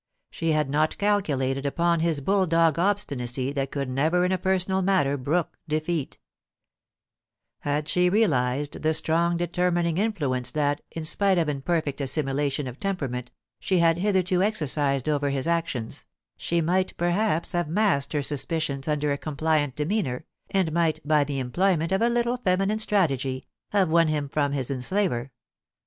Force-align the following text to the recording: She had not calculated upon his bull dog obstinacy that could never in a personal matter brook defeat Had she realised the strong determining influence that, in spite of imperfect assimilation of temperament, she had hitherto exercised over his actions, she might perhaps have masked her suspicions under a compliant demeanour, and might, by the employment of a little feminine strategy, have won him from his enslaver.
She 0.31 0.51
had 0.51 0.67
not 0.67 0.97
calculated 0.97 1.63
upon 1.63 1.99
his 1.99 2.21
bull 2.21 2.47
dog 2.47 2.79
obstinacy 2.79 3.51
that 3.53 3.69
could 3.69 3.87
never 3.87 4.25
in 4.25 4.31
a 4.31 4.39
personal 4.39 4.81
matter 4.81 5.15
brook 5.15 5.59
defeat 5.67 6.17
Had 7.59 7.87
she 7.87 8.09
realised 8.09 8.81
the 8.81 8.95
strong 8.95 9.37
determining 9.37 9.99
influence 9.99 10.49
that, 10.53 10.81
in 10.89 11.03
spite 11.03 11.37
of 11.37 11.47
imperfect 11.47 12.01
assimilation 12.01 12.65
of 12.65 12.79
temperament, 12.79 13.29
she 13.59 13.77
had 13.77 13.99
hitherto 13.99 14.41
exercised 14.41 15.07
over 15.07 15.29
his 15.29 15.45
actions, 15.45 16.07
she 16.35 16.61
might 16.61 16.97
perhaps 16.97 17.51
have 17.51 17.69
masked 17.69 18.13
her 18.13 18.23
suspicions 18.23 18.87
under 18.87 19.11
a 19.11 19.19
compliant 19.19 19.75
demeanour, 19.75 20.25
and 20.49 20.71
might, 20.71 21.07
by 21.07 21.23
the 21.23 21.37
employment 21.37 21.91
of 21.91 22.01
a 22.01 22.09
little 22.09 22.37
feminine 22.37 22.79
strategy, 22.79 23.43
have 23.69 23.87
won 23.87 24.07
him 24.07 24.27
from 24.27 24.51
his 24.51 24.71
enslaver. 24.71 25.31